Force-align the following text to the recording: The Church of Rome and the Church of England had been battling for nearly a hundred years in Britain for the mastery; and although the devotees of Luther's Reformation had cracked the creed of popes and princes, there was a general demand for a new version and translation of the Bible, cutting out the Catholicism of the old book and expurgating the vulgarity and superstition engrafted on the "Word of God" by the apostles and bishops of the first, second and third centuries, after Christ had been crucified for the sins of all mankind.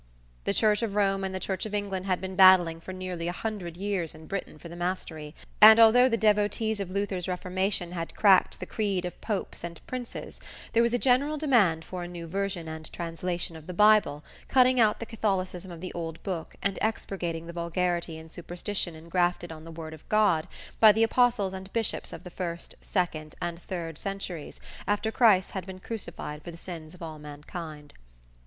The 0.45 0.53
Church 0.55 0.81
of 0.81 0.95
Rome 0.95 1.23
and 1.23 1.35
the 1.35 1.39
Church 1.39 1.63
of 1.67 1.75
England 1.75 2.07
had 2.07 2.19
been 2.19 2.35
battling 2.35 2.81
for 2.81 2.91
nearly 2.91 3.27
a 3.27 3.31
hundred 3.31 3.77
years 3.77 4.15
in 4.15 4.25
Britain 4.25 4.57
for 4.57 4.67
the 4.67 4.75
mastery; 4.75 5.35
and 5.61 5.79
although 5.79 6.09
the 6.09 6.17
devotees 6.17 6.79
of 6.79 6.89
Luther's 6.89 7.27
Reformation 7.27 7.91
had 7.91 8.15
cracked 8.15 8.59
the 8.59 8.65
creed 8.65 9.05
of 9.05 9.21
popes 9.21 9.63
and 9.63 9.79
princes, 9.85 10.39
there 10.73 10.81
was 10.81 10.95
a 10.95 10.97
general 10.97 11.37
demand 11.37 11.85
for 11.85 12.01
a 12.01 12.07
new 12.07 12.25
version 12.25 12.67
and 12.67 12.91
translation 12.91 13.55
of 13.55 13.67
the 13.67 13.75
Bible, 13.75 14.23
cutting 14.47 14.79
out 14.79 14.99
the 14.99 15.05
Catholicism 15.05 15.69
of 15.69 15.81
the 15.81 15.93
old 15.93 16.23
book 16.23 16.55
and 16.63 16.79
expurgating 16.81 17.45
the 17.45 17.53
vulgarity 17.53 18.17
and 18.17 18.31
superstition 18.31 18.95
engrafted 18.95 19.51
on 19.51 19.65
the 19.65 19.71
"Word 19.71 19.93
of 19.93 20.09
God" 20.09 20.47
by 20.79 20.91
the 20.91 21.03
apostles 21.03 21.53
and 21.53 21.71
bishops 21.73 22.11
of 22.11 22.23
the 22.23 22.31
first, 22.31 22.73
second 22.81 23.35
and 23.39 23.61
third 23.61 23.99
centuries, 23.99 24.59
after 24.87 25.11
Christ 25.11 25.51
had 25.51 25.67
been 25.67 25.77
crucified 25.77 26.41
for 26.41 26.49
the 26.49 26.57
sins 26.57 26.95
of 26.95 27.03
all 27.03 27.19
mankind. 27.19 27.93